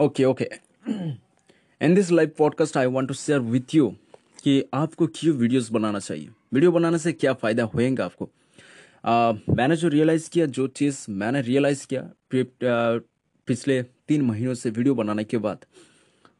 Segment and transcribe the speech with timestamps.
[0.00, 0.48] Okay okay
[1.80, 3.88] in this live podcast I want to share with you
[4.44, 6.28] कि आपको क्यों videos बनाना चाहिए?
[6.54, 8.28] Video बनाने से क्या फ़ायदा होएगा आपको?
[9.04, 14.94] uh, मैंने जो रियलाइज़ किया जो चीज़ मैंने रियलाइज़ किया पिछले तीन महीनों से वीडियो
[14.94, 15.64] बनाने के बाद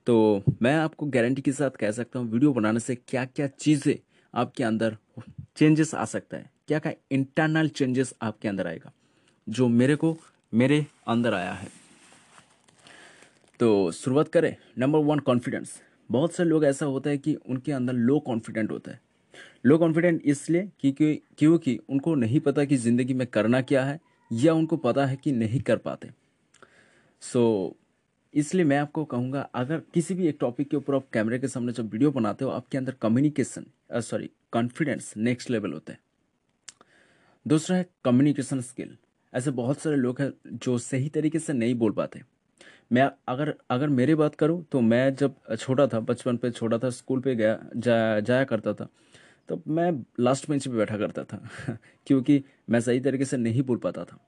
[0.07, 3.95] तो मैं आपको गारंटी के साथ कह सकता हूँ वीडियो बनाने से क्या क्या चीज़ें
[4.35, 4.97] आपके अंदर
[5.57, 6.51] चेंजेस आ सकता है?
[6.69, 8.93] क्या क्या इंटरनल चेंजेस आपके अंदर आएगा
[9.49, 10.17] जो मेरे को
[10.55, 11.78] मेरे अंदर आया है?
[13.61, 15.80] तो शुरुआत करें। नंबर वन कॉन्फिडेंस
[16.11, 19.01] बहुत से लोग ऐसा होता है कि उनके अंदर लो कॉन्फिडेंट होता है।
[19.66, 23.99] लो कॉन्फिडेंट इसलिए क्योंकि क्योंकि उनको नहीं पता कि ज़िंदगी में करना क्या है
[24.30, 26.11] या उनको पता है कि नहीं कर पाते।
[27.23, 27.77] सो so,
[28.35, 31.73] इसलिए मैं आपको कहूँगा अगर किसी भी एक टॉपिक के ऊपर आप कैमरे के सामने
[31.73, 33.66] जब वीडियो बनाते हो आपके अंदर communication
[34.01, 35.99] sorry confidence next level होता है।
[37.47, 38.97] दूसरा है कम्युनिकेशन स्किल
[39.33, 42.23] ऐसे बहुत सारे लोग हैं जो सही तरीके से नहीं बोल पाते।
[42.91, 46.90] मैं अगर अगर मेरी बात करूँ तो मैं जब छोटा था बचपन पे छोटा था
[46.90, 48.88] स्कूल पे गया जा, जाया करता था
[49.49, 49.90] तो मैं
[50.21, 51.48] लास्ट बेंच पे बैठा करता था
[52.07, 54.18] क्योंकि मैं सही तरीके से नहीं बोल पाता था।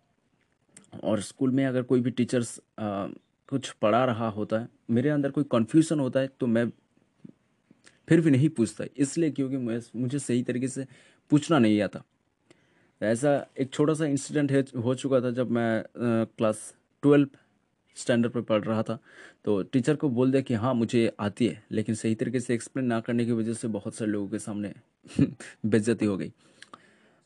[1.05, 5.45] और स्कूल में अगर कोई भी टीचर्स कुछ पढ़ा रहा होता है मेरे अंदर कोई
[5.45, 6.71] कन्फ्यूज़न होता है तो मैं
[8.09, 9.57] फिर भी नहीं पूछता इसलिए क्योंकि
[9.99, 10.87] मुझे सही तरीके से
[11.31, 12.03] पूछना नहीं आता।
[13.01, 14.53] ऐसा एक छोटा सा इंसिडेंट
[14.85, 15.85] हो चुका था जब मैं आ,
[16.25, 17.29] क्लास ट्वेल्व
[17.97, 18.99] स्टैंडर्ड पर पढ़ रहा था।
[19.45, 22.87] तो टीचर को बोल दिया कि हाँ मुझे आती है लेकिन सही तरीके से एक्सप्लेन
[22.87, 24.73] ना करने की वजह से बहुत सारे लोगों के सामने
[25.67, 26.33] बेज्जती हो गई।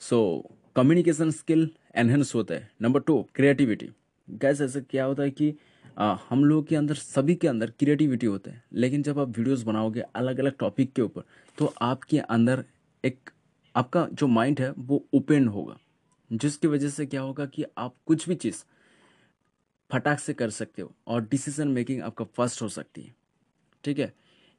[0.01, 3.89] सो कम्युनिकेशन स्किल एनहेंस होता है। नंबर टू क्रिएटिविटी
[4.31, 5.55] गैस ऐसा क्या होता है कि
[5.98, 9.62] आ, हम लोगों के अंदर सभी के अंदर क्रिएटिविटी होता है लेकिन जब आप वीडियोस
[9.62, 11.23] बनाओगे अलग अलग टॉपिक के ऊपर
[11.59, 12.65] तो आपके अंदर
[13.05, 13.31] एक
[13.77, 15.77] आपका जो माइंड है वो ओपन होगा।
[16.33, 18.65] जिसकी वजह से क्या होगा कि आप कुछ भी चीज़
[19.91, 23.15] फटाक से कर सकते हो और डिसीज़न मेकिंग आपका फ़र्स्ट हो सकती है।
[23.85, 24.13] ठीक है?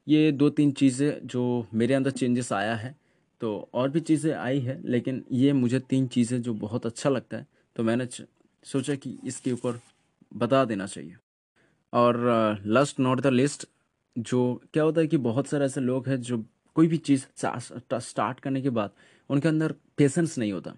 [0.06, 2.94] ये दो तीन चीज़ें जो मेरे अंदर चेंजेस आया है
[3.40, 7.36] तो और भी चीज़ें आई है, लेकिन ये मुझे तीन चीज़ें जो बहुत अच्छा लगता
[7.36, 8.06] है तो मैंने
[8.64, 9.80] सोचा कि इसके ऊपर
[10.32, 11.16] बता देना चाहिए।
[11.92, 13.66] और लास्ट नॉट द लिस्ट
[14.16, 14.40] जो
[14.72, 16.44] क्या होता है कि बहुत सारे ऐसे लोग हैं जो
[16.76, 18.90] कोई भी चीज़ स्टार्ट करने के बाद
[19.30, 20.74] उनके अंदर पेशेंस नहीं होता।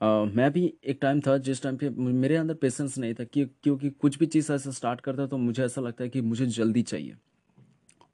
[0.00, 3.44] Uh, मैं भी एक टाइम था जिस टाइम पे मेरे अंदर पेशेंस नहीं था कि
[3.44, 6.82] क्योंकि कुछ भी चीज़ ऐसा स्टार्ट करता तो मुझे ऐसा लगता है कि मुझे जल्दी
[6.82, 7.14] चाहिए।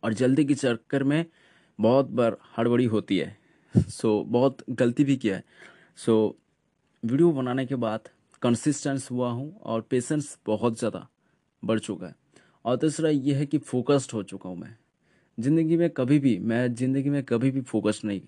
[0.02, 1.24] और जल्दी के चक्कर में
[1.78, 3.36] बहुत बार हड़बड़ी होती है।
[3.74, 5.44] सो so, बहुत गलती भी किया है।
[5.96, 6.36] सो
[7.02, 8.08] so, वीडियो बनाने के बाद
[8.42, 11.06] कंसिस्टेंस हुआ हूँ और पेशेंस बहुत ज़्यादा
[11.64, 12.14] बढ़ चुका है।
[12.64, 14.76] और तीसरा ये है कि फोकस्ड हो चुका हूँ मैं।
[15.38, 18.20] ज़िंदगी में कभी भी मैं ज़िंदगी में कभी भी फोकस्ड नहीं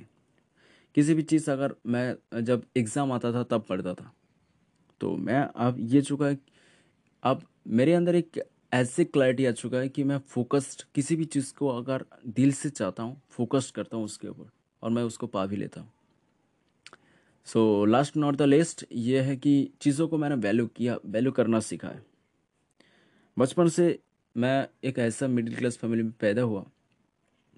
[0.95, 4.13] किसी भी चीज़ अगर मैं, जब एग्ज़ाम आता था, तब पढ़ता था।
[5.01, 6.39] तो मैं अब ये चुका है
[7.23, 11.53] अब मेरे अंदर एक ऐसे क्लैरिटी आ चुका है कि मैं फोकस्ड किसी भी चीज़
[11.55, 14.51] को अगर दिल से चाहता हूँ फोकस्ड करता हूँ उसके ऊपर
[14.83, 15.91] और मैं उसको पा भी लेता हूँ।
[17.47, 21.61] So last not the least ये है कि चीज़ों को मैंने वैल्यू किया वैल्यू करना
[21.61, 22.03] सीखा है।
[23.37, 23.99] बचपन से
[24.37, 26.65] मैं एक ऐसा मिडिल क्लास फैमिली में पैदा हुआ।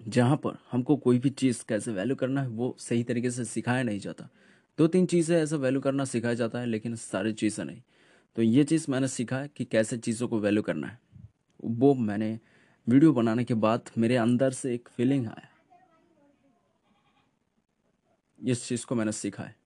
[0.07, 3.83] जहाँ पर हमको कोई भी चीज़ कैसे वैल्यू करना है, वो सही तरीके से सिखाया
[3.83, 4.29] नहीं जाता।
[4.77, 7.81] दो तीन चीज़ें ऐसा वैल्यू करना सिखाया जाता है, लेकिन सारी चीज़ें नहीं।
[8.35, 10.99] तो ये चीज़ मैंने सीखा है कि कैसे चीज़ों को वैल्यू करना है।
[11.65, 12.39] वो मैंने
[12.89, 15.49] वीडियो बनाने के बाद मेरे अंदर से एक फीलिंग आया।
[18.45, 19.56] इस चीज़ को मैंने सीखा है।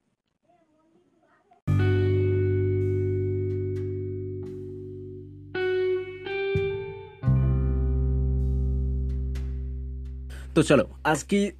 [10.55, 11.53] तो चलो, आज की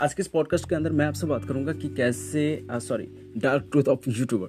[0.00, 3.84] आज के इस पॉडकास्ट के अंदर मैं आपसे बात करूँगा कि कैसे sorry dark truth
[3.84, 4.48] of youtuber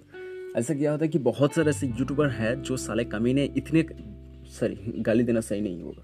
[0.60, 3.86] ऐसा क्या होता है कि बहुत सारे ऐसे यूट्यूबर हैं जो साले कमीने इतने
[4.46, 6.04] सॉरी गाली देना सही नहीं होगा।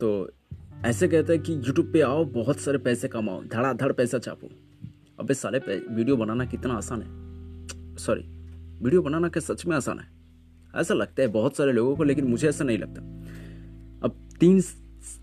[0.00, 0.30] तो
[0.84, 4.50] ऐसे कहते हैं कि यूट्यूब पे आओ, बहुत सारे पैसे कमाओ, धड़ाधड़ पैसा छापो।
[5.20, 5.58] अबे साले
[5.94, 7.08] वीडियो बनाना कितना आसान है।
[7.96, 8.22] सॉरी
[8.84, 10.06] वीडियो बनाना क्या सच में आसान है?
[10.76, 13.00] ऐसा लगता है बहुत सारे लोगों को, लेकिन मुझे ऐसा नहीं लगता।
[14.04, 14.60] अब तीन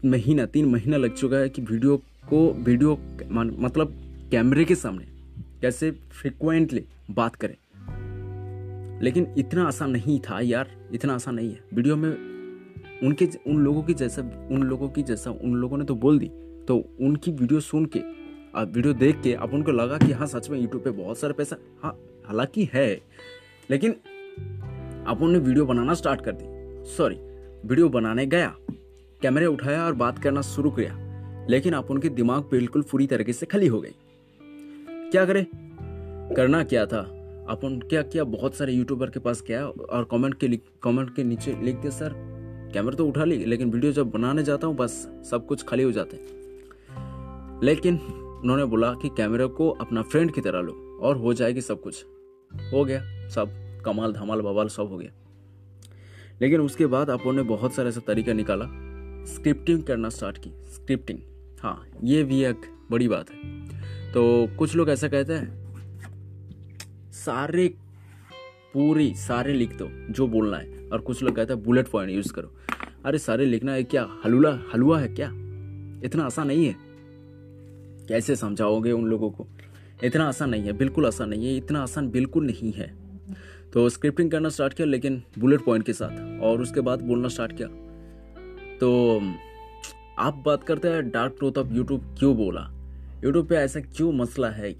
[0.05, 1.97] महीना, तीन महीना लग चुका है कि वीडियो
[2.29, 2.99] को, वीडियो
[3.59, 3.93] मतलब
[4.31, 5.05] कैमरे के सामने,
[5.61, 7.55] कैसे फ्रिक्वेंटली बात करें।
[9.01, 12.09] लेकिन इतना आसान नहीं था यार, इतना आसान नहीं है। वीडियो में
[13.03, 16.31] उनके उन लोगों की जैसा, उन लोगों की जैसा, उन लोगों ने तो बोल दी।
[16.67, 17.99] तो उनकी वीडियो सुन के
[18.55, 21.33] आप वीडियो देख के अब उनको लगा कि हाँ सच में यूट्यूब पे बहुत सारा
[21.33, 23.01] पैसा हाँ हालाँकि है।
[23.71, 23.91] लेकिन
[25.07, 26.45] आप उन्होंने वीडियो बनाना स्टार्ट कर दी।
[26.89, 27.15] सॉरी
[27.67, 28.55] वीडियो बनाने गया।
[29.21, 30.95] कैमरे उठाया और बात करना शुरू किया,
[31.49, 33.95] लेकिन आप उनके दिमाग बिल्कुल पूरी तरीके से खाली हो गई।
[35.11, 35.45] क्या करे?
[36.35, 36.99] करना क्या था?
[37.49, 40.47] अपन क्या किया बहुत सारे यूट्यूबर के पास गया और कमेंट के
[40.83, 42.13] कमेंट के नीचे लिख दिया, सर,
[42.73, 44.91] कैमरा तो उठा ली लेकिन वीडियो जब बनाने जाता हूँ, बस
[45.31, 46.17] सब कुछ खाली हो जाते
[47.63, 47.97] लेकिन
[48.43, 52.05] उन्होंने बोला कि कैमरे को अपना फ्रेंड की तरह लो और हो जाएगी सब कुछ।
[52.73, 55.11] हो गया, सब कमाल धमाल बवाल सब हो गया।
[56.41, 58.65] लेकिन उसके बाद अपन ने बहुत सारा ऐसा तरीका निकाला।
[59.27, 61.19] स्क्रिप्टिंग करना स्टार्ट की। स्क्रिप्टिंग।
[61.59, 63.67] हाँ ये भी एक बड़ी बात है।
[64.11, 65.75] तो कुछ लोग ऐसा कहते हैं,
[67.11, 67.67] सारे
[68.73, 72.33] पूरी, सारे लिख दो, जो बोलना है। और कुछ लोग कहते हैं बुलेट पॉइंट यूज़
[72.33, 72.53] करो।
[73.05, 74.09] अरे, सारे लिखना है क्या?
[74.25, 75.27] हलुला हलवा है क्या?
[76.07, 76.75] इतना आसान नहीं है।
[78.07, 79.47] कैसे समझाओगे उन लोगों को?
[80.03, 82.95] इतना आसान नहीं है, बिल्कुल आसान नहीं है। इतना आसान बिल्कुल नहीं है।
[83.73, 87.57] तो स्क्रिप्टिंग करना स्टार्ट किया, लेकिन बुलेट पॉइंट के साथ। और उसके बाद बोलना स्टार्ट
[87.57, 87.86] किया।
[88.79, 89.21] तो
[90.19, 92.71] आप बात करते हैं डार्क ट्रूथ ऑफ़ यूट्यूब क्यों बोला?
[93.23, 94.75] यूट्यूब पे ऐसा क्यों मसला है?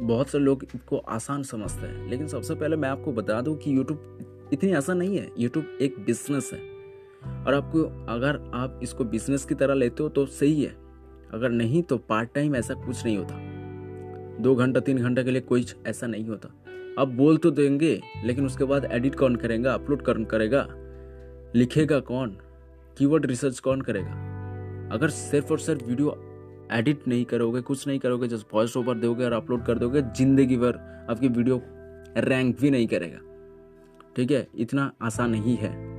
[0.00, 3.76] बहुत से लोग इसको आसान समझते हैं। लेकिन सबसे पहले मैं आपको बता दूँ कि
[3.76, 4.18] यूट्यूब
[4.52, 6.58] इतनी आसान नहीं है। यूट्यूब एक बिज़नेस है।
[7.44, 10.76] और आपको, अगर आप इसको बिज़नेस की तरह लेते हो तो सही है।
[11.34, 13.34] अगर नहीं तो पार्ट टाइम ऐसा कुछ नहीं होता।
[14.42, 16.48] दो घंटा, तीन घंटा के लिए कोई ऐसा नहीं होता।
[16.98, 20.66] आप बोल तो देंगे, लेकिन उसके बाद एडिट कौन करेगा अपलोड कौन करेगा?
[21.54, 22.38] लिखेगा कौन?
[22.98, 24.24] कीवर्ड रिसर्च कौन करेगा?
[24.92, 26.30] अगर सिर्फ़ और सिर्फ़ वीडियो
[26.72, 30.56] एडिट नहीं करोगे, कुछ नहीं करोगे, जस्ट वॉइस ओवर दोगे और अपलोड कर दोगे, ज़िंदगी
[30.56, 31.62] भर आपकी वीडियो
[32.16, 33.18] रैंक भी नहीं करेगा।
[34.16, 34.48] ठीक है?
[34.54, 35.94] इतना आसान नहीं है।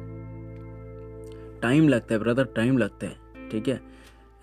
[1.60, 3.16] टाइम लगता है ब्रदर टाइम लगता है।
[3.50, 3.82] ठीक है?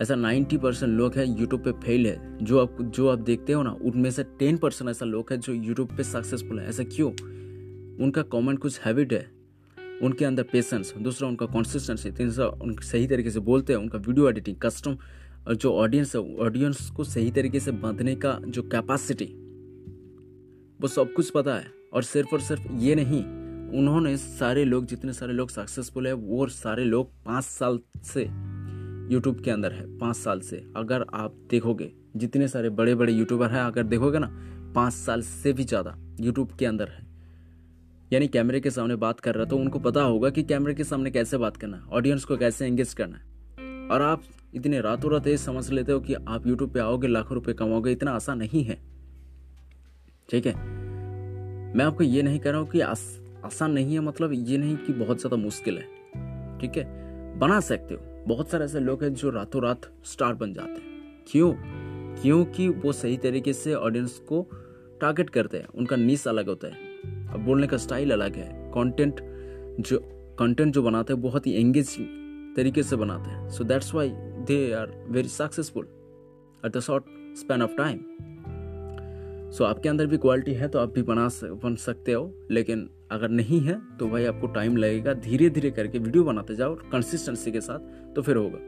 [0.01, 3.63] ऐसा 90 परसेंट लोग हैं यूट्यूब पे फेल है। जो आप जो आप देखते हो
[3.63, 7.11] ना, उनमें से 10 परसेंट ऐसा लोग है जो यूट्यूब पे सक्सेसफुल है। ऐसा क्यों?
[8.03, 9.32] उनका कमेंट कुछ हैबिट है।
[10.03, 14.29] उनके अंदर पेशेंस दूसरा उनका कॉन्सिस्टेंसी तीसरा उन सही तरीके से बोलते हैं, उनका वीडियो
[14.29, 14.97] एडिटिंग कस्टम
[15.47, 19.25] और जो ऑडियंस है ऑडियंस को सही तरीके से बांधने का जो कैपेसिटी
[20.79, 23.23] वो सब कुछ पता है। और सिर्फ़ और सिर्फ़ ये नहीं,
[23.79, 28.23] उन्होंने सारे लोग, जितने सारे लोग सक्सेसफुल है, वो सारे लोग पाँच साल से
[29.13, 33.49] यूट्यूब के अंदर है, पाँच साल से। अगर आप देखोगे, जितने सारे बड़े बड़े यूट्यूबर
[33.49, 34.27] हैं, अगर देखोगे ना,
[34.75, 37.12] पाँच साल से भी ज़्यादा यूट्यूब के अंदर है।
[38.13, 41.11] यानी कैमरे के सामने बात कर रहा तो उनको पता होगा कि कैमरे के सामने
[41.11, 44.23] कैसे बात करना है ऑडियंस को कैसे एंगेज करना है। और आप
[44.55, 47.91] इतने रातों रात ये समझ लेते हो कि आप यूट्यूब पे आओगे लाखों रुपए कमाओगे
[47.91, 48.75] इतना आसान नहीं है।
[50.29, 50.53] ठीक है?
[51.75, 54.77] मैं आपको ये नहीं कह रहा हूँ कि आस, आसान नहीं है मतलब ये नहीं
[54.77, 56.85] कि बहुत ज़्यादा मुश्किल है। ठीक है?
[57.39, 61.23] बना सकते हो। बहुत सारे ऐसे लोग हैं जो रातों रात स्टार बन जाते हैं।
[61.27, 61.53] क्यों?
[62.21, 64.47] क्योंकि वो सही तरीके से ऑडियंस को
[65.01, 66.92] टारगेट करते हैं। उनका नीस अलग होता है।
[67.33, 69.21] अब बोलने का स्टाइल अलग है। कंटेंट
[69.79, 69.99] जो
[70.39, 74.09] कंटेंट जो बनाते हैं, बहुत ही एंगेजिंग तरीके से बनाते हैं। So that's why
[74.47, 75.87] they are very successful
[76.63, 77.05] at the short
[77.37, 77.99] span of time
[79.51, 81.27] so आपके अंदर भी क्वालिटी है तो आप भी बना
[81.63, 85.99] बन सकते हो। लेकिन अगर नहीं है तो भाई आपको टाइम लगेगा धीरे धीरे करके
[85.99, 88.59] वीडियो बनाते जाओ कंसिस्टेंसी के साथ तो फिर होगा।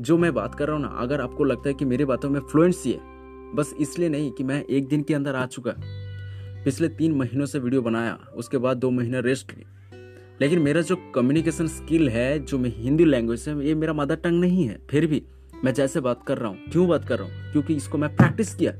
[0.00, 2.40] जो मैं बात कर रहा हूँ ना, अगर आपको लगता है कि मेरी बातों में
[2.40, 2.98] फ्लुएंसी है,
[3.54, 5.74] बस इसलिए नहीं कि मैं एक दिन के अंदर आ चुका।
[6.64, 9.64] पिछले तीन महीनों से वीडियो बनाया, उसके बाद दो महीने रेस्ट ली
[10.40, 14.40] लेकिन मेरा जो कम्युनिकेशन स्किल है, जो मैं हिंदी लैंग्वेज से, ये मेरा मदर टंग
[14.40, 15.22] नहीं है। फिर भी
[15.64, 17.52] मैं जैसे बात कर रहा हूँ, क्यों बात कर रहा हूँ?
[17.52, 18.72] क्योंकि इसको मैं प्रैक्टिस किया।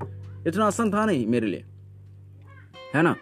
[0.47, 1.65] इतना आसान था नहीं मेरे लिए।
[2.95, 3.17] है ना?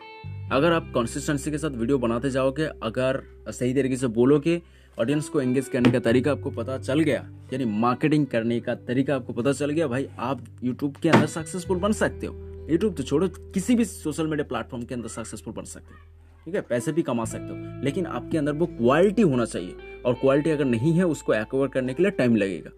[0.52, 4.62] अगर आप कंसिस्टेंसी के साथ वीडियो बनाते जाओगे, अगर सही तरीके से बोलोगे
[5.00, 9.16] ऑडियंस को एंगेज करने का तरीका आपको पता चल गया, यानी मार्केटिंग करने का तरीका
[9.16, 13.02] आपको पता चल गया, भाई आप यूट्यूब के अंदर सक्सेसफुल बन सकते हो। यूट्यूब तो
[13.02, 16.00] छोड़ो, किसी भी सोशल मीडिया प्लेटफॉर्म के अंदर सक्सेसफुल बन सकते हो।
[16.44, 16.60] ठीक है?
[16.60, 20.64] पैसे भी कमा सकते हो। लेकिन आपके अंदर वो क्वालिटी होना चाहिए। और क्वालिटी अगर
[20.64, 22.70] नहीं है, उसको एक्वर करने के लिए टाइम लगेगा।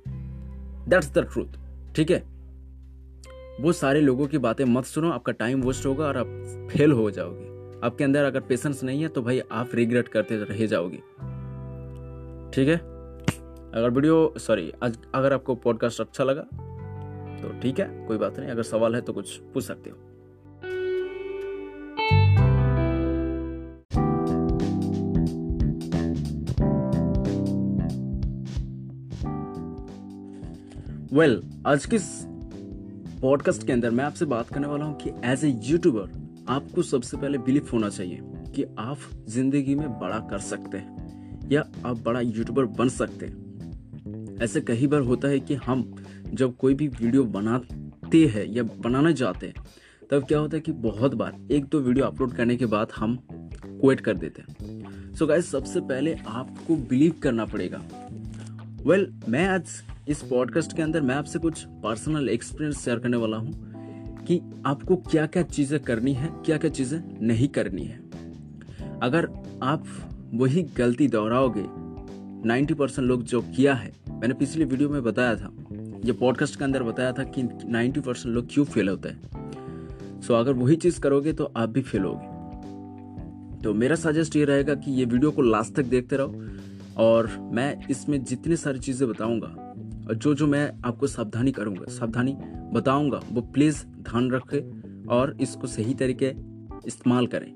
[0.88, 1.46] दैट्स द ट्रूथ
[1.94, 2.18] ठीक है?
[3.60, 6.26] वो सारे लोगों की बातें मत सुनो। आपका टाइम वेस्ट होगा और आप
[6.72, 7.50] फेल हो जाओगे।
[7.86, 10.96] आपके अंदर अगर पेशेंस नहीं है तो भाई आप रिग्रेट करते रह जाओगे।
[12.50, 12.76] ठीक है?
[13.72, 14.72] अगर वीडियो सॉरी
[15.14, 16.44] अगर आपको पॉडकास्ट अच्छा लगा
[17.42, 18.06] तो ठीक है?
[18.06, 19.96] कोई बात नहीं अगर सवाल है तो कुछ पूछ सकते हो।
[31.12, 32.02] वेल well, आज किस
[33.22, 36.10] पॉडकास्ट के अंदर मैं आपसे बात करने वाला हूँ कि एज ए यूट्यूबर
[36.48, 38.18] आपको सबसे पहले बिलीव होना चाहिए
[38.54, 44.36] कि आप ज़िंदगी में बड़ा कर सकते हैं या आप बड़ा यूट्यूबर बन सकते हैं।
[44.42, 45.94] ऐसे कई बार होता है कि हम
[46.34, 49.54] जब कोई भी वीडियो बनाते हैं या बनाना चाहते हैं
[50.10, 53.18] तब क्या होता है कि बहुत बार एक दो वीडियो अपलोड करने के बाद हम
[53.66, 57.78] क्वेट कर देते हैं। सो so गाइस सबसे पहले आपको बिलीव करना पड़ेगा।
[58.86, 59.68] वेल well, मैं आज
[60.08, 63.52] इस पॉडकास्ट के अंदर मैं आपसे कुछ पर्सनल एक्सपीरियंस शेयर करने वाला हूँ
[64.26, 67.98] कि आपको क्या क्या चीज़ें करनी है क्या क्या चीज़ें नहीं करनी है।
[69.02, 69.28] अगर
[69.62, 69.84] आप
[70.34, 71.64] वही गलती दोहराओगे
[72.48, 75.52] 90 परसेंट लोग जो किया है मैंने पिछली वीडियो में बताया था
[76.04, 80.34] ये पॉडकास्ट के अंदर बताया था कि 90 परसेंट लोग क्यों फेल होते हैं। सो
[80.34, 84.90] अगर वही चीज़ करोगे तो आप भी फेल होगे। तो मेरा सजेस्ट ये रहेगा कि
[84.90, 89.46] ये वीडियो को लास्ट तक देखते रहो और मैं इसमें जितनी सारी चीज़ें बताऊँगा
[90.08, 92.36] और जो जो मैं आपको सावधानी करूँगा, सावधानी
[92.72, 96.32] बताऊँगा, वो प्लीज़ ध्यान रखें और इसको सही तरीके
[96.86, 97.52] इस्तेमाल करें।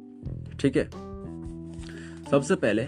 [0.60, 0.88] ठीक है?
[2.30, 2.82] सबसे पहले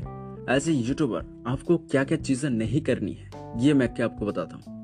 [0.54, 4.56] एज ए यूट्यूबर आपको क्या क्या चीज़ें नहीं करनी है, ये मैं क्या आपको बताता
[4.56, 4.75] हूँ।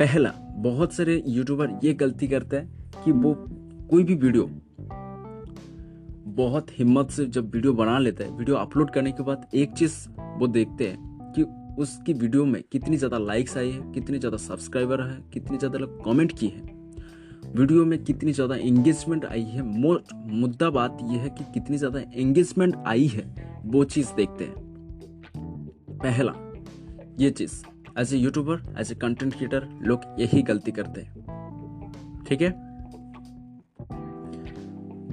[0.00, 3.34] पहला, बहुत सारे यूट्यूबर ये गलती करते हैं कि वो
[3.90, 4.44] कोई भी वीडियो,
[6.36, 9.96] बहुत हिम्मत से जब वीडियो बना लेते हैं, वीडियो अपलोड करने के बाद एक चीज़
[10.38, 11.42] वो देखते हैं कि
[11.82, 16.04] उसकी वीडियो में कितनी ज़्यादा लाइक्स आई है, कितनी ज़्यादा सब्सक्राइबर है, कितनी ज़्यादा लोग
[16.04, 21.30] कमेंट किए हैं। वीडियो में कितनी ज़्यादा एंगेजमेंट आई है मोस्ट मुद्दा बात यह है
[21.30, 23.24] कि कितनी ज़्यादा एंगेजमेंट आई है,
[23.66, 26.34] वो चीज़ देखते हैं। पहला,
[27.20, 27.62] ये चीज़
[27.98, 32.50] as a youtuber as a content creator लोग यही गलती करते हैं। ठीक है?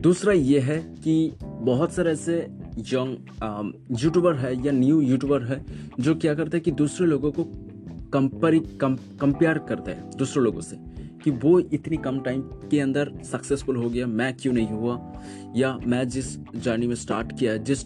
[0.02, 2.36] दूसरा ये है कि बहुत सारे ऐसे
[2.90, 5.64] यंग यूट्यूबर है या न्यू यूट्यूबर है,
[6.00, 7.44] जो क्या करते हैं कि दूसरे लोगों को
[8.14, 10.76] कंपेरी कंपेयर करते हैं दूसरे लोगों से,
[11.24, 12.42] कि वो इतनी कम टाइम
[12.72, 15.00] के अंदर सक्सेसफुल हो गया, मैं क्यों नहीं हुआ,
[15.56, 17.86] या मैं जिस जर्नी में स्टार्ट किया जिस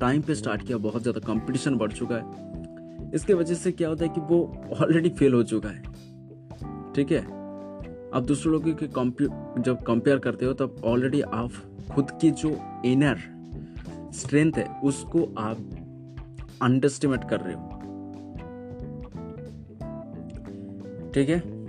[0.00, 2.53] टाइम पे स्टार्ट किया, बहुत ज़्यादा कंपटीशन बढ़ चुका है।
[3.14, 5.82] इसके वजह से क्या होता है कि वो ऑलरेडी फेल हो चुका है।
[6.92, 7.18] ठीक है?
[8.14, 8.86] आप दूसरे लोगों के
[9.62, 11.50] जब कंपेयर करते हो, तब ऑलरेडी आप
[11.94, 13.18] खुद की जो इनर
[14.12, 15.56] स्ट्रेंथ है, उसको आप
[16.62, 17.68] अंडरस्टिमेट कर रहे हो।
[21.14, 21.66] ठीक है?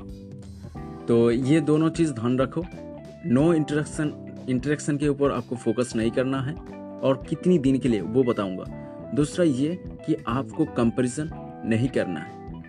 [1.06, 2.64] तो ये दोनों चीज़ ध्यान रखो।
[3.26, 4.14] नो इंटरेक्शन
[4.50, 6.54] इंटरेक्शन के ऊपर आपको फोकस नहीं करना है।
[7.00, 9.70] और कितनी दिन के लिए, वो बताऊँगा। दूसरा ये
[10.06, 11.30] कि आपको कंपैरिजन
[11.66, 12.64] नहीं करना है।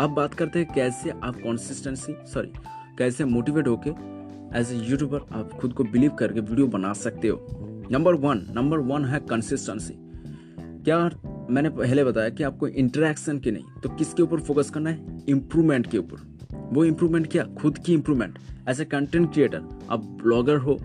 [0.00, 2.52] अब बात करते हैं कैसे आप कॉन्सिस्टेंसी सॉरी
[2.98, 3.90] कैसे मोटिवेट होके
[4.58, 7.46] एज ए यूट्यूबर आप खुद को बिलीव करके वीडियो बना सकते हो।
[7.92, 9.94] नंबर वन नंबर वन है कंसिस्टेंसी
[10.84, 10.98] क्या
[11.50, 15.22] मैंने पहले बताया कि आपको इंटरेक्शन की नहीं तो किसके ऊपर फोकस करना है?
[15.28, 16.28] इंप्रूवमेंट के ऊपर।
[16.72, 17.44] वो इंप्रूवमेंट क्या?
[17.60, 20.78] खुद की improvement as a content creator आप ब्लॉगर हो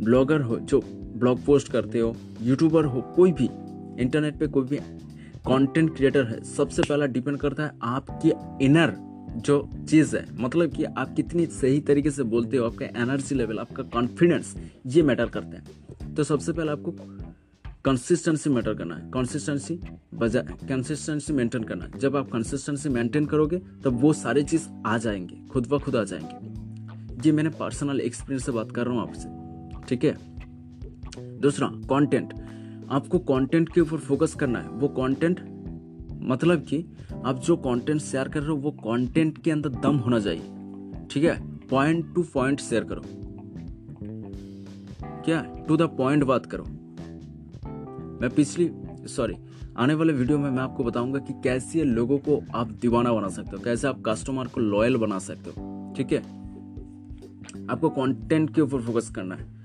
[0.00, 0.80] ब्लॉगर हो, जो
[1.16, 3.48] ब्लॉग पोस्ट करते हो यूट्यूबर हो, कोई भी
[3.98, 4.76] इंटरनेट पे कोई भी
[5.46, 8.32] कंटेंट क्रिएटर है, सबसे पहला डिपेंड करता है आपकी
[8.64, 8.96] इनर
[9.36, 13.58] जो चीज़ है। मतलब कि आप कितनी सही तरीके से बोलते हो, आपका एनर्जी लेवल
[13.58, 16.94] आपका कॉन्फिडेंस ये मैटर करते हैं। तो सबसे पहले आपको
[17.84, 19.80] कंसिस्टेंसी मैटर करना है। कंसिस्टेंसी
[20.14, 24.98] बजा कंसिस्टेंसी मेंटेन करना है। जब आप कंसिस्टेंसी मेंटेन करोगे, तब वो सारे चीज़ आ
[24.98, 26.58] जाएँगे, खुद ब खुद आ जाएँगे।
[27.26, 29.28] ये मैंने पर्सनल एक्सपीरियंस से बात कर रहा हूँ आपसे,
[29.86, 30.18] ठीक है?
[31.40, 32.32] दूसरा कंटेंट
[32.90, 35.40] आपको कंटेंट के ऊपर फोकस करना है, वो कंटेंट
[36.22, 36.84] मतलब कि
[37.24, 41.24] आप जो कंटेंट शेयर कर रहे हो, वो कंटेंट के अंदर दम होना चाहिए, ठीक
[41.24, 41.36] है?
[41.68, 43.02] पॉइंट टू पॉइंट शेयर करो।
[45.24, 45.40] क्या?
[45.68, 46.64] टू द पॉइंट बात करो।
[48.20, 48.70] मैं पिछली
[49.08, 49.34] सॉरी
[49.78, 53.50] आने वाले वीडियो में मैं आपको बताऊँगा कि कैसे लोगों को आप दीवाना बना सकते
[53.50, 56.22] हो, कैसे आप कस्टमर को लॉयल बना सकते हो, ठीक है?
[57.70, 59.57] आपको कंटेंट के ऊपर फोकस करना है।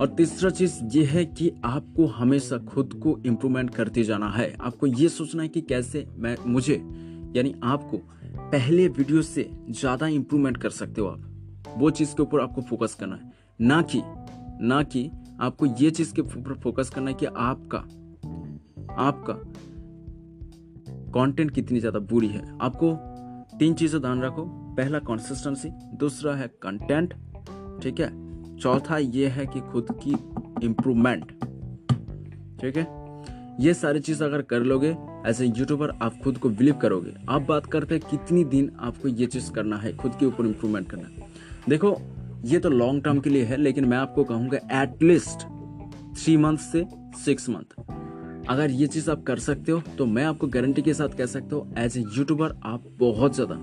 [0.00, 4.86] और तीसरा चीज़ ये है कि आपको हमेशा खुद को इम्प्रूवमेंट करते जाना है। आपको
[4.86, 6.74] ये सोचना है कि कैसे मैं, मुझे,
[7.36, 7.96] यानी आपको
[8.38, 12.94] पहले वीडियो से ज़्यादा इम्प्रूवमेंट कर सकते हो आप। वो चीज़ के ऊपर आपको फोकस
[12.94, 14.02] करना है। ना कि
[14.66, 15.10] ना कि
[15.40, 17.78] आपको ये चीज़ के ऊपर फोकस करना है कि आपका
[18.98, 19.34] आपका
[21.12, 22.92] कंटेंट कितनी ज़्यादा बुरी है। आपको
[23.58, 24.44] तीन चीज़ें ध्यान रखो।
[24.76, 27.14] पहला कंसिस्टेंसी दूसरा है कंटेंट
[27.82, 28.25] ठीक है?
[28.60, 30.12] चौथा ये है कि खुद की
[30.66, 31.32] इम्प्रूवमेंट
[32.60, 32.86] ठीक है?
[33.60, 34.96] ये सारी चीज़ अगर कर लोगे
[35.26, 39.08] एज ए यूट्यूबर आप खुद को बिलीव करोगे। आप बात करते हैं कितनी दिन आपको
[39.08, 41.28] ये चीज़ करना है, खुद के ऊपर इम्प्रूवमेंट करना। है
[41.68, 41.96] देखो,
[42.44, 45.46] ये तो लॉन्ग टर्म के लिए है, लेकिन मैं आपको कहूँगा एटलीस्ट
[46.16, 46.84] थ्री मंथ से
[47.24, 47.84] सिक्स मंथ
[48.48, 51.56] अगर ये चीज़ आप कर सकते हो तो मैं आपको गारंटी के साथ कह सकता
[51.56, 53.54] हूँ एज ए यूट्यूबर आप बहुत ज़्यादा।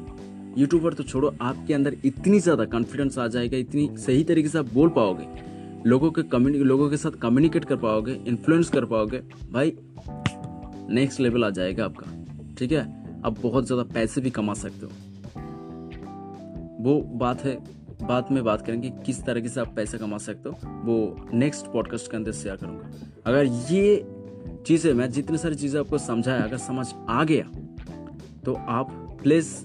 [0.57, 4.74] यूट्यूबर तो छोड़ो, आपके अंदर इतनी ज़्यादा कॉन्फिडेंस आ जाएगा, इतनी सही तरीके से आप
[4.74, 5.27] बोल पाओगे।
[5.86, 9.74] लोगों के कम्युनि लोगों के साथ कम्युनिकेट कर पाओगे इन्फ्लुएंस कर पाओगे। भाई
[10.89, 12.12] नेक्स्ट लेवल आ जाएगा आपका,
[12.57, 12.83] ठीक है?
[13.25, 14.91] आप बहुत ज़्यादा पैसे भी कमा सकते हो।
[16.83, 17.57] वो बात है,
[18.03, 22.12] बाद में बात करेंगे किस तरीके से आप पैसा कमा सकते हो। वो नेक्स्ट पॉडकास्ट
[22.12, 22.89] के अंदर शेयर करूँगा।
[23.25, 24.05] अगर ये
[24.67, 27.43] चीज़ें, मैं जितनी सारी चीज़ें आपको समझाया, अगर समझ आ गया
[28.45, 28.91] तो आप
[29.24, 29.55] प्लीज़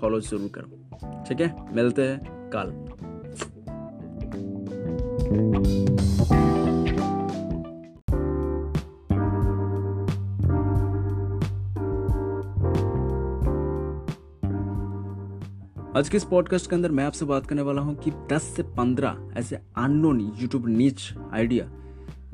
[0.00, 1.74] फॉलो ज़रूर करो। ठीक है?
[1.74, 2.98] मिलते हैं कल।
[15.96, 18.62] आज के इस पॉडकास्ट के अंदर मैं आपसे बात करने वाला हूँ कि 10 से
[18.62, 21.70] 15 ऐसे अननोन यूट्यूब नीच आइडिया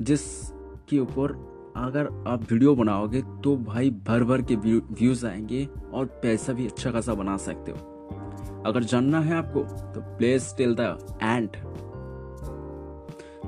[0.01, 6.53] जिसके ऊपर अगर आप वीडियो बनाओगे तो भाई भर भर के व्यूज़ आएँगे और पैसा
[6.53, 9.61] भी अच्छा खासा बना सकते हो। अगर जानना है आपको
[9.93, 11.49] तो प्लेस टिल द एंड।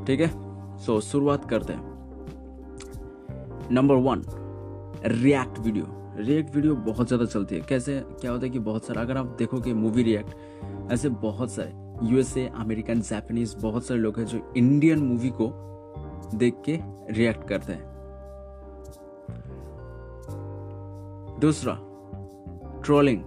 [0.06, 0.28] ठीक है?
[0.78, 1.96] सो शुरुआत करते हैं।
[3.72, 4.24] Number one
[5.06, 5.86] react video
[6.18, 8.00] react video बहुत ज़्यादा चलती है। कैसे?
[8.22, 12.46] क्या होता है कि बहुत सारा, अगर आप देखोगे मूवी रिएक्ट ऐसे बहुत सारे यूएसए
[12.56, 15.54] अमेरिकन जापानीज बहुत सारे लोग हैं जो इंडियन मूवी को
[16.36, 16.80] देख के
[17.14, 17.97] रिएक्ट करते हैं।
[21.40, 21.74] दूसरा
[22.86, 23.24] ट्रोलिंग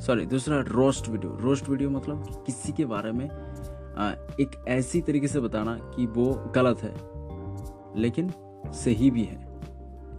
[0.00, 5.28] सॉरी दूसरा रोस्ट वीडियो रोस्ट वीडियो मतलब कि किसी के बारे में एक ऐसी तरीके
[5.28, 6.94] से बताना कि वो गलत है,
[7.96, 8.32] लेकिन
[8.74, 9.60] सही भी है।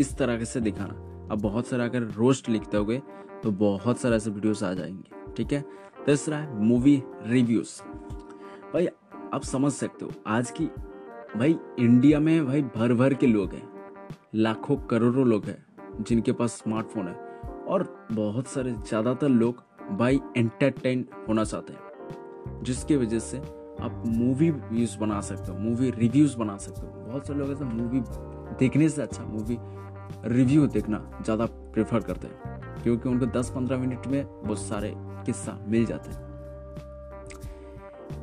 [0.01, 0.93] इस तरह से दिखाना।
[1.31, 2.97] अब बहुत सारा अगर रोस्ट लिखते हो
[3.43, 5.63] तो बहुत सारे ऐसे वीडियोस आ जाएँगे, ठीक है?
[6.05, 7.81] तीसरा है मूवी रिव्यूज़
[8.73, 8.87] भाई,
[9.33, 10.65] आप समझ सकते हो, आज की,
[11.37, 13.67] भाई इंडिया में भाई भर भर के लोग हैं,
[14.35, 15.63] लाखों करोड़ों लोग हैं।
[15.99, 17.13] जिनके पास स्मार्टफ़ोन है।
[17.65, 19.63] और बहुत सारे ज़्यादातर लोग
[19.97, 23.37] भाई एंटरटेन होना चाहते हैं, जिसकी वजह से
[23.81, 27.65] आप मूवी व्यूज़ बना सकते हो मूवी रिव्यूज़ बना सकते हो। बहुत सारे लोग ऐसे
[27.65, 27.99] मूवी
[28.59, 29.57] देखने से अच्छा मूवी
[30.27, 34.93] रिव्यू देखना ज़्यादा प्रेफर करते हैं, क्योंकि उनको 10-15 मिनट में बहुत सारे
[35.25, 36.31] किस्सा मिल जाते हैं।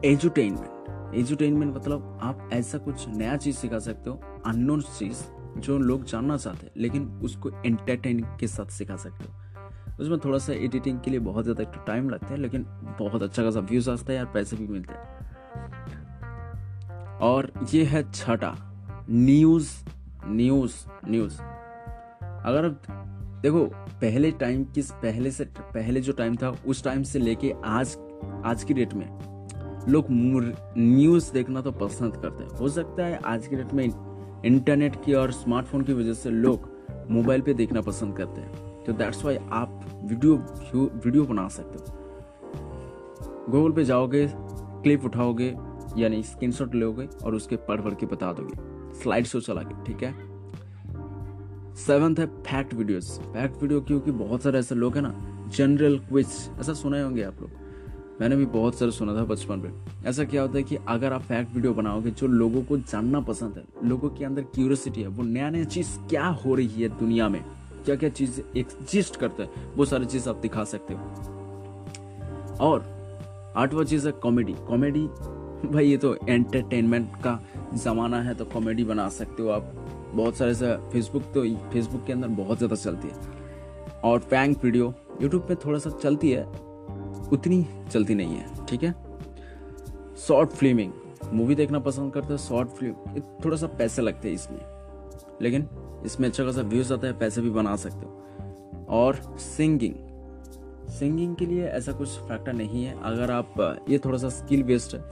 [0.04, 5.22] एजुटेनमेंट एजुटेनमेंट मतलब आप ऐसा कुछ नया चीज़ सिखा सकते हो अननोन चीज़
[5.60, 9.30] जो लोग जानना चाहते हैं, लेकिन उसको एंटरटेन के साथ सिखा सकते हो।
[10.00, 12.62] उसमें थोड़ा सा एडिटिंग के लिए बहुत ज़्यादा एक टाइम लगता है, लेकिन
[12.98, 15.18] बहुत अच्छा खासा व्यूज़ आता है यार पैसे भी मिलते हैं।
[17.20, 18.54] और ये है छठा
[19.10, 19.70] न्यूज़
[20.26, 20.74] न्यूज़
[21.08, 21.40] न्यूज़
[22.42, 22.68] अगर
[23.42, 23.64] देखो,
[24.00, 27.96] पहले टाइम किस, पहले से, पहले जो टाइम था, उस टाइम से लेके आज
[28.44, 29.06] आज की डेट में,
[29.88, 33.84] लोग न्यूज़ देखना तो पसंद करते हैं। हो सकता है आज की डेट में
[34.44, 36.68] इंटरनेट की और स्मार्टफ़ोन की वजह से लोग
[37.10, 40.36] मोबाइल पे देखना पसंद करते हैं। तो दैट्स वाई आप वीडियो
[40.76, 41.98] वीडियो बना सकते हो।
[43.50, 45.54] गूगल पे जाओगे क्लिप उठाओगे,
[45.98, 50.02] यानी स्क्रीनशॉट लोगे और उसके पढ़ पढ़ के बता दोगे। स्लाइड शो चला के, ठीक
[50.02, 50.12] है?
[51.76, 55.14] सेवंथ है फैक्ट वीडियोस फैक्ट वीडियो क्योंकि बहुत सारे ऐसे लोग हैं ना
[55.56, 56.26] जनरल क्विज
[56.60, 57.50] ऐसा सुने होंगे आप लोग।
[58.20, 59.72] मैंने भी बहुत सारे सुना था बचपन में।
[60.06, 63.56] ऐसा क्या होता है कि अगर आप फैक्ट वीडियो बनाओगे, जो लोगों को जानना पसंद
[63.56, 67.28] है, लोगों के अंदर क्यूरियोसिटी है, वो नया नया चीज़ क्या हो रही है दुनिया
[67.28, 67.42] में
[67.84, 71.00] क्या क्या चीज़ एग्जिस्ट करता है, वो सारी चीज़ आप दिखा सकते हो।
[72.60, 72.84] और
[73.56, 75.06] आठवा चीज़ है कॉमेडी कॉमेडी
[75.64, 77.38] भाई ये तो एंटरटेनमेंट का
[77.74, 79.72] जमाना है तो कॉमेडी बना सकते हो आप।
[80.14, 84.94] बहुत सारे से फेसबुक तो फेसबुक के अंदर बहुत ज़्यादा चलती है। और पैंक वीडियो
[85.22, 86.44] यूट्यूब पे थोड़ा सा चलती है
[87.32, 88.94] उतनी चलती नहीं है, ठीक है?
[90.18, 90.92] शॉर्ट फिल्मिंग
[91.32, 94.60] मूवी देखना पसंद करते हो शॉर्ट फ़िल्म थोड़ा सा पैसे लगते हैं इसमें।
[95.42, 95.68] लेकिन
[96.06, 99.94] इसमें अच्छा खासा व्यूज़ आता है, पैसे भी बना सकते हो। और सिंगिंग
[100.88, 103.54] सिंगिंग के लिए ऐसा कुछ फैक्टर नहीं है। अगर आप,
[103.88, 105.04] ये थोड़ा सा स्किल बेस्ड है।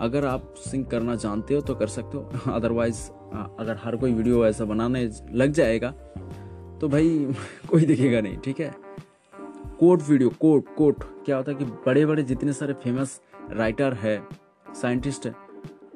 [0.00, 3.10] अगर आप सिंग करना जानते हो तो कर सकते हो। अदरवाइज़
[3.58, 5.90] अगर हर कोई वीडियो ऐसा बनाने लग जाएगा
[6.80, 7.34] तो भाई
[7.70, 8.83] कोई दिखेगा नहीं, ठीक है?
[9.84, 13.20] कोट वीडियो कोट कोट क्या होता है कि बड़े बड़े जितने सारे फ़ेमस
[13.50, 14.16] राइटर है
[14.74, 15.34] साइंटिस्ट है,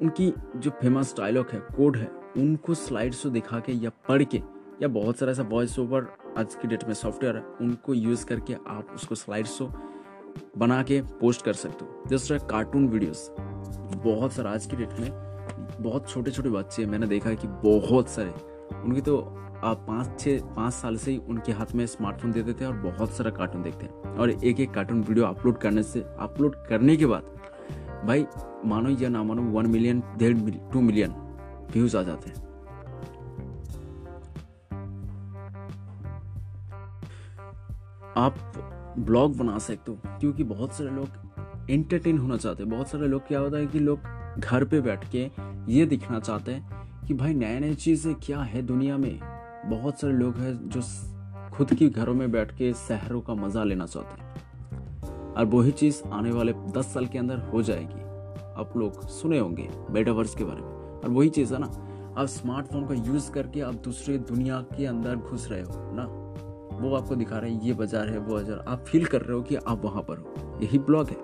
[0.01, 2.05] उनकी जो फ़ेमस डायलॉग है कोड है,
[2.37, 4.41] उनको स्लाइड शो दिखा के या पढ़ के
[4.81, 8.53] या बहुत सारा ऐसा वॉइस ओवर आज की डेट में सॉफ्टवेयर है, उनको यूज़ करके
[8.53, 9.71] आप उसको स्लाइड शो
[10.57, 15.09] बना के पोस्ट कर सकते हो। तरह कार्टून वीडियोस बहुत सारा आज की डेट में
[15.81, 18.33] बहुत छोटे छोटे बच्चे मैंने देखा है कि बहुत सारे,
[18.75, 19.17] उनकी तो
[19.63, 23.31] पाँच छः, पाँच साल से ही उनके हाथ में स्मार्टफ़ोन देते हैं और बहुत सारा
[23.31, 27.23] कार्टून देखते हैं। और एक एक कार्टून वीडियो अपलोड करने से अपलोड करने के बाद,
[28.05, 28.25] भाई,
[28.65, 30.37] मानो या ना मानो वन मिलियन डेढ़
[30.71, 31.11] टू मिलियन
[31.73, 32.47] व्यूज़ आ जाते हैं।
[38.17, 38.35] आप
[38.99, 43.27] ब्लॉग बना सकते हो, क्योंकि बहुत सारे लोग एंटरटेन होना चाहते हैं। बहुत सारे लोग
[43.27, 43.99] क्या होता है कि लोग
[44.39, 45.29] घर पे बैठ के
[45.69, 49.28] ये दिखना चाहते हैं कि भाई नए नए चीज़ें क्या है दुनिया में?
[49.69, 50.81] बहुत सारे लोग हैं जो
[51.53, 56.01] खुद की घरों में बैठ के शहरों का मज़ा लेना चाहते हैं। और वही चीज़
[56.11, 58.01] आने वाले दस साल के अंदर हो जाएगी।
[58.61, 61.67] आप लोग सुने होंगे मेटावर्स के बारे में। और वही चीज़ है ना,
[62.17, 66.03] आप स्मार्टफ़ोन का यूज़ करके आप दूसरे दुनिया के अंदर घुस रहे हो, ना?
[66.79, 69.41] वो आपको दिखा रहे हैं, ये बाज़ार है, वो बाज़ार। आप फील कर रहे हो
[69.43, 71.17] कि आप वहाँ पर हो। यही ब्लॉग है।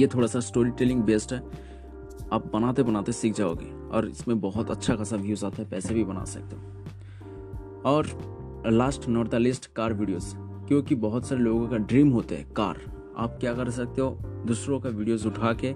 [0.00, 1.40] ये थोड़ा सा स्टोरी टेलिंग बेस्ड है।
[2.32, 6.04] आप बनाते बनाते सीख जाओगे और इसमें बहुत अच्छा खासा व्यूज़ आता है, पैसे भी
[6.04, 6.62] बना सकते हो।
[7.84, 8.06] और
[8.66, 10.34] last not the least car videos
[10.68, 12.80] क्योंकि बहुत सारे लोगों का ड्रीम होते हैं कार
[13.18, 14.10] आप क्या कर सकते हो?
[14.46, 15.72] दूसरों का वीडियोस उठा के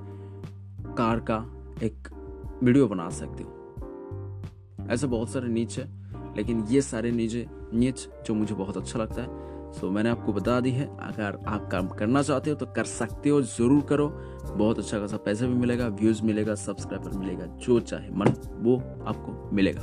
[0.95, 1.37] कार का
[1.83, 2.09] एक
[2.63, 4.43] वीडियो बना सकते हो।
[4.91, 5.89] ऐसे बहुत सारे नीच है,
[6.37, 9.29] लेकिन ये सारे नीचे नीच जो मुझे बहुत अच्छा लगता है
[9.71, 12.85] सो so, मैंने आपको बता दी है अगर आप काम करना चाहते हो तो कर
[12.85, 14.09] सकते हो ज़रूर करो।
[14.49, 19.51] बहुत अच्छा खासा पैसा भी मिलेगा व्यूज़ मिलेगा सब्सक्राइबर मिलेगा जो चाहे मन वो आपको
[19.53, 19.83] मिलेगा।